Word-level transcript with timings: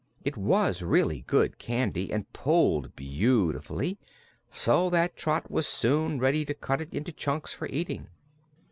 It 0.25 0.35
was 0.35 0.81
really 0.81 1.21
good 1.27 1.59
candy 1.59 2.11
and 2.11 2.33
pulled 2.33 2.95
beautifully, 2.95 3.99
so 4.49 4.89
that 4.89 5.15
Trot 5.15 5.51
was 5.51 5.67
soon 5.67 6.17
ready 6.17 6.43
to 6.43 6.55
cut 6.55 6.81
it 6.81 6.91
into 6.91 7.11
chunks 7.11 7.53
for 7.53 7.67
eating. 7.67 8.07